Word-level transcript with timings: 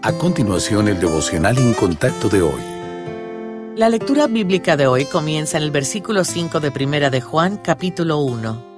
A 0.00 0.12
continuación, 0.12 0.86
el 0.86 1.00
devocional 1.00 1.58
en 1.58 1.74
contacto 1.74 2.28
de 2.28 2.40
hoy. 2.40 2.60
La 3.74 3.88
lectura 3.88 4.28
bíblica 4.28 4.76
de 4.76 4.86
hoy 4.86 5.04
comienza 5.06 5.56
en 5.56 5.64
el 5.64 5.72
versículo 5.72 6.22
5 6.22 6.60
de 6.60 6.70
Primera 6.70 7.10
de 7.10 7.20
Juan, 7.20 7.56
capítulo 7.56 8.18
1. 8.18 8.77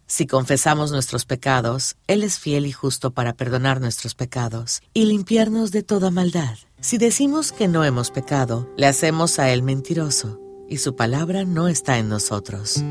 Si 0.11 0.27
confesamos 0.27 0.91
nuestros 0.91 1.23
pecados, 1.23 1.95
Él 2.05 2.23
es 2.23 2.37
fiel 2.37 2.65
y 2.65 2.73
justo 2.73 3.11
para 3.11 3.31
perdonar 3.31 3.79
nuestros 3.79 4.13
pecados 4.13 4.81
y 4.93 5.05
limpiarnos 5.05 5.71
de 5.71 5.83
toda 5.83 6.11
maldad. 6.11 6.57
Si 6.81 6.97
decimos 6.97 7.53
que 7.53 7.69
no 7.69 7.85
hemos 7.85 8.11
pecado, 8.11 8.69
le 8.75 8.87
hacemos 8.87 9.39
a 9.39 9.49
Él 9.53 9.63
mentiroso, 9.63 10.37
y 10.67 10.79
su 10.79 10.97
palabra 10.97 11.45
no 11.45 11.69
está 11.69 11.97
en 11.97 12.09
nosotros. 12.09 12.83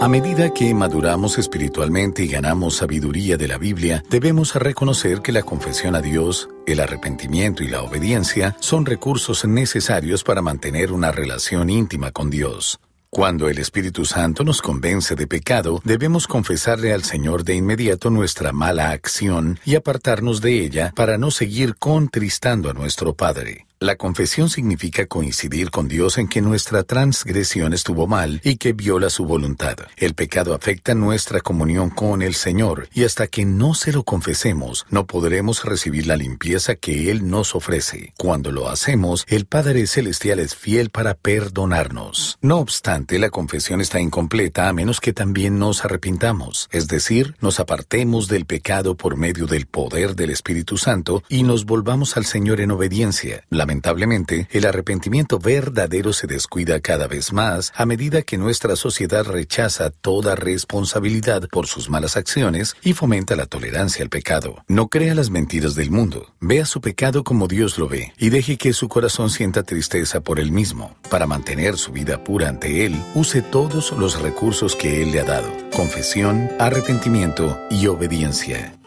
A 0.00 0.08
medida 0.08 0.54
que 0.54 0.72
maduramos 0.72 1.36
espiritualmente 1.36 2.22
y 2.22 2.28
ganamos 2.28 2.76
sabiduría 2.76 3.36
de 3.36 3.46
la 3.46 3.58
Biblia, 3.58 4.02
debemos 4.08 4.54
reconocer 4.54 5.20
que 5.20 5.32
la 5.32 5.42
confesión 5.42 5.96
a 5.96 6.00
Dios, 6.00 6.48
el 6.66 6.80
arrepentimiento 6.80 7.62
y 7.62 7.68
la 7.68 7.82
obediencia 7.82 8.56
son 8.58 8.86
recursos 8.86 9.44
necesarios 9.44 10.24
para 10.24 10.40
mantener 10.40 10.92
una 10.92 11.12
relación 11.12 11.68
íntima 11.68 12.10
con 12.10 12.30
Dios. 12.30 12.80
Cuando 13.10 13.48
el 13.48 13.58
Espíritu 13.58 14.04
Santo 14.04 14.44
nos 14.44 14.60
convence 14.60 15.14
de 15.14 15.26
pecado, 15.26 15.80
debemos 15.82 16.26
confesarle 16.26 16.92
al 16.92 17.04
Señor 17.04 17.42
de 17.42 17.54
inmediato 17.54 18.10
nuestra 18.10 18.52
mala 18.52 18.90
acción 18.90 19.58
y 19.64 19.76
apartarnos 19.76 20.42
de 20.42 20.62
ella 20.62 20.92
para 20.94 21.16
no 21.16 21.30
seguir 21.30 21.76
contristando 21.76 22.68
a 22.68 22.74
nuestro 22.74 23.14
Padre. 23.14 23.67
La 23.80 23.94
confesión 23.94 24.50
significa 24.50 25.06
coincidir 25.06 25.70
con 25.70 25.86
Dios 25.86 26.18
en 26.18 26.26
que 26.26 26.40
nuestra 26.40 26.82
transgresión 26.82 27.72
estuvo 27.72 28.08
mal 28.08 28.40
y 28.42 28.56
que 28.56 28.72
viola 28.72 29.08
su 29.08 29.24
voluntad. 29.24 29.76
El 29.96 30.14
pecado 30.14 30.52
afecta 30.52 30.96
nuestra 30.96 31.40
comunión 31.40 31.90
con 31.90 32.22
el 32.22 32.34
Señor 32.34 32.88
y 32.92 33.04
hasta 33.04 33.28
que 33.28 33.44
no 33.44 33.74
se 33.74 33.92
lo 33.92 34.02
confesemos 34.02 34.84
no 34.90 35.06
podremos 35.06 35.64
recibir 35.64 36.08
la 36.08 36.16
limpieza 36.16 36.74
que 36.74 37.12
Él 37.12 37.30
nos 37.30 37.54
ofrece. 37.54 38.14
Cuando 38.18 38.50
lo 38.50 38.68
hacemos, 38.68 39.24
el 39.28 39.46
Padre 39.46 39.86
Celestial 39.86 40.40
es 40.40 40.56
fiel 40.56 40.90
para 40.90 41.14
perdonarnos. 41.14 42.36
No 42.42 42.58
obstante, 42.58 43.20
la 43.20 43.30
confesión 43.30 43.80
está 43.80 44.00
incompleta 44.00 44.68
a 44.68 44.72
menos 44.72 44.98
que 44.98 45.12
también 45.12 45.60
nos 45.60 45.84
arrepintamos, 45.84 46.68
es 46.72 46.88
decir, 46.88 47.36
nos 47.40 47.60
apartemos 47.60 48.26
del 48.26 48.44
pecado 48.44 48.96
por 48.96 49.16
medio 49.16 49.46
del 49.46 49.66
poder 49.66 50.16
del 50.16 50.30
Espíritu 50.30 50.78
Santo 50.78 51.22
y 51.28 51.44
nos 51.44 51.64
volvamos 51.64 52.16
al 52.16 52.24
Señor 52.24 52.60
en 52.60 52.72
obediencia. 52.72 53.44
Lamentablemente, 53.68 54.48
el 54.50 54.64
arrepentimiento 54.64 55.38
verdadero 55.38 56.14
se 56.14 56.26
descuida 56.26 56.80
cada 56.80 57.06
vez 57.06 57.34
más 57.34 57.70
a 57.76 57.84
medida 57.84 58.22
que 58.22 58.38
nuestra 58.38 58.76
sociedad 58.76 59.26
rechaza 59.26 59.90
toda 59.90 60.34
responsabilidad 60.34 61.46
por 61.52 61.66
sus 61.66 61.90
malas 61.90 62.16
acciones 62.16 62.76
y 62.82 62.94
fomenta 62.94 63.36
la 63.36 63.44
tolerancia 63.44 64.02
al 64.02 64.08
pecado. 64.08 64.64
No 64.68 64.88
crea 64.88 65.14
las 65.14 65.28
mentiras 65.28 65.74
del 65.74 65.90
mundo, 65.90 66.32
vea 66.40 66.64
su 66.64 66.80
pecado 66.80 67.24
como 67.24 67.46
Dios 67.46 67.76
lo 67.76 67.88
ve 67.88 68.14
y 68.16 68.30
deje 68.30 68.56
que 68.56 68.72
su 68.72 68.88
corazón 68.88 69.28
sienta 69.28 69.62
tristeza 69.64 70.22
por 70.22 70.40
él 70.40 70.50
mismo. 70.50 70.96
Para 71.10 71.26
mantener 71.26 71.76
su 71.76 71.92
vida 71.92 72.24
pura 72.24 72.48
ante 72.48 72.86
Él, 72.86 72.96
use 73.14 73.42
todos 73.42 73.92
los 73.92 74.18
recursos 74.22 74.76
que 74.76 75.02
Él 75.02 75.12
le 75.12 75.20
ha 75.20 75.24
dado, 75.24 75.52
confesión, 75.76 76.48
arrepentimiento 76.58 77.60
y 77.68 77.86
obediencia. 77.86 78.77